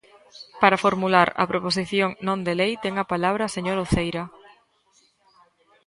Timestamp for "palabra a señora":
3.13-3.83